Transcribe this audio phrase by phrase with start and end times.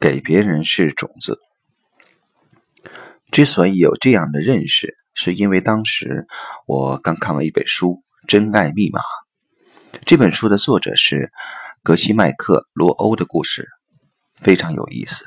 [0.00, 1.38] 给别人是种子。
[3.30, 6.26] 之所以有这样的认识，是因为当时
[6.66, 9.00] 我刚看完一本书《真爱密码》。
[10.04, 11.32] 这本书的作者是
[11.82, 13.68] 格西麦克·罗欧的故事，
[14.40, 15.24] 非常有意思。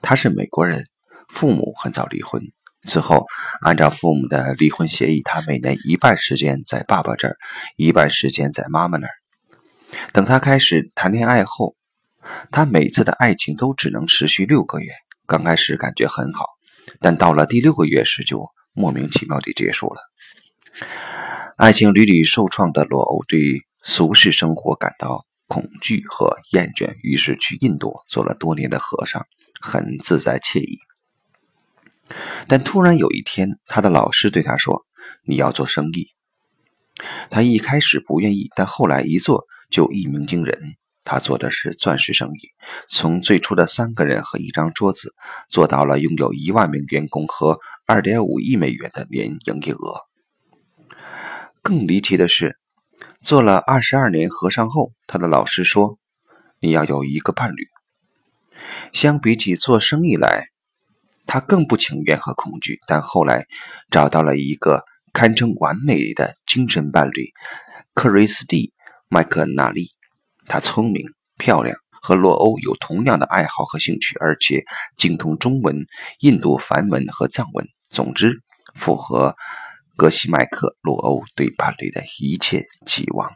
[0.00, 0.86] 他是美国人，
[1.28, 2.42] 父母很早离婚，
[2.84, 3.26] 此后
[3.62, 7.36] 按照父母的离婚协议，他每年一半时间在爸爸这儿，
[7.76, 9.12] 一半时间在妈妈那儿。
[10.12, 11.74] 等他开始谈恋爱后，
[12.50, 14.92] 他每次的爱情都只能持续六个月。
[15.26, 16.46] 刚开始感觉很好，
[17.00, 20.00] 但到了第六个月时就莫名其妙地结束了。
[21.56, 29.26] 爱情屡屡受创的罗欧对俗世生活感到恐惧和厌倦，于是去印度做了多年的和尚，
[29.60, 30.78] 很自在惬意。
[32.46, 34.84] 但突然有一天，他的老师对他说
[35.26, 36.10] ：“你要做生意。”
[37.30, 40.76] 他一开始不愿意，但后来一做就一鸣惊人。
[41.06, 42.50] 他做的是钻石生意，
[42.90, 45.14] 从最初的三个人和一张桌子，
[45.48, 50.00] 做到了拥有一万名员工和二点五亿美元的年营业额。
[51.62, 52.58] 更离奇的是，
[53.20, 55.98] 做了二十二年和尚后，他的老师说
[56.60, 57.68] ：“你要有一个伴侣。”
[58.92, 60.46] 相比起做生意来，
[61.24, 62.80] 他更不情愿和恐惧。
[62.88, 63.46] 但后来
[63.90, 67.30] 找到了一个堪称完美的精神伴侣——
[67.94, 68.68] 克瑞斯蒂·
[69.08, 69.95] 麦克纳利。
[70.48, 71.04] 她聪明、
[71.38, 74.64] 漂亮，和洛欧有同样的爱好和兴趣，而且
[74.96, 75.86] 精通中文、
[76.20, 77.66] 印度梵文和藏文。
[77.90, 78.42] 总之，
[78.74, 79.34] 符合
[79.96, 83.32] 格西麦克·洛欧对伴侣的一切期望。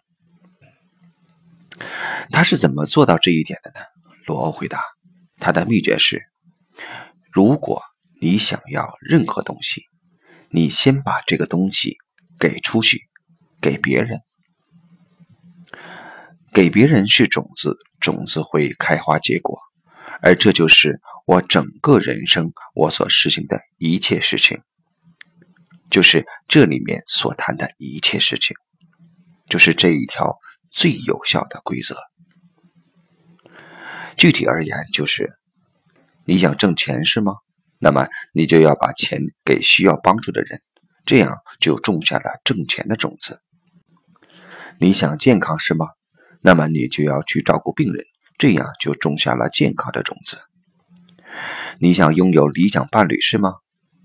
[2.31, 3.81] 他是怎么做到这一点的呢？
[4.27, 4.81] 罗欧回答
[5.41, 6.23] ：“他的秘诀是，
[7.33, 7.83] 如果
[8.21, 9.83] 你想要任何东西，
[10.51, 11.97] 你先把这个东西
[12.39, 13.09] 给出去，
[13.61, 14.21] 给别人。”
[16.53, 19.59] 给别人是种子，种子会开花结果，
[20.21, 24.61] 而这就是我整个人生我所实行的一切事情，
[25.91, 28.57] 就是这里面所谈的一切事情，
[29.49, 30.39] 就是这一条
[30.71, 31.97] 最有效的规则。
[34.17, 35.33] 具体而言，就是
[36.25, 37.35] 你想挣钱是吗？
[37.79, 40.61] 那么你就要把钱给需要帮助的人，
[41.07, 43.41] 这样就种下了挣钱的种子。
[44.79, 45.87] 你想健康是吗？
[46.43, 48.05] 那么你就要去照顾病人，
[48.39, 50.39] 这样就种下了健康的种子。
[51.79, 53.55] 你想拥有理想伴侣是吗？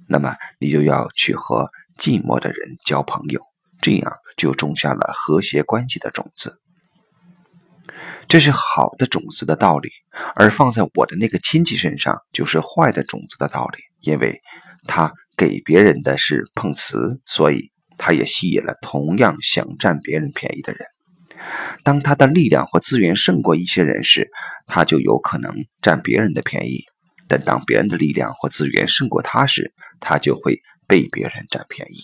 [0.07, 3.41] 那么你就要去和寂寞的人交朋友，
[3.81, 6.61] 这样就种下了和谐关系的种子。
[8.27, 9.89] 这是好的种子的道理，
[10.35, 14.41] 而放在我的那个亲戚身上就是坏的种子的道理，因为
[14.87, 20.81] 他给别人的是碰瓷，所以他也吸引了同样想占别人便宜的人。
[21.83, 24.29] 当他的力量或资源胜过一些人时，
[24.65, 26.85] 他就有可能占别人的便宜；
[27.27, 32.01] 但当别人的力量或资源胜过他时，他就会被别人占便宜。